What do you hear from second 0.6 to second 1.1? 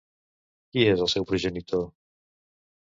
Qui és